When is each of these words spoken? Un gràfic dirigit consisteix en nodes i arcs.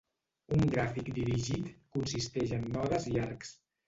Un 0.53 0.61
gràfic 0.75 1.11
dirigit 1.17 1.67
consisteix 1.97 2.55
en 2.57 2.65
nodes 2.77 3.07
i 3.13 3.15
arcs. 3.27 3.53